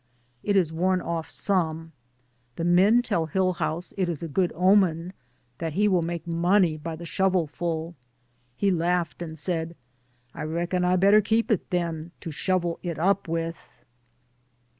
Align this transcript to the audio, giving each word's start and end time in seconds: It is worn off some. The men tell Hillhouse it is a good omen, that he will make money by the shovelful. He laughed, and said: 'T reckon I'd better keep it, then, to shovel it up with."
It 0.41 0.55
is 0.57 0.73
worn 0.73 0.99
off 0.99 1.29
some. 1.29 1.91
The 2.55 2.63
men 2.63 3.03
tell 3.03 3.27
Hillhouse 3.27 3.93
it 3.97 4.09
is 4.09 4.23
a 4.23 4.27
good 4.27 4.51
omen, 4.55 5.13
that 5.59 5.73
he 5.73 5.87
will 5.87 6.01
make 6.01 6.25
money 6.25 6.75
by 6.75 6.95
the 6.95 7.05
shovelful. 7.05 7.93
He 8.57 8.71
laughed, 8.71 9.21
and 9.21 9.37
said: 9.37 9.75
'T 10.35 10.43
reckon 10.45 10.83
I'd 10.83 11.01
better 11.01 11.21
keep 11.21 11.51
it, 11.51 11.69
then, 11.69 12.13
to 12.21 12.31
shovel 12.31 12.79
it 12.81 12.97
up 12.97 13.27
with." 13.27 13.83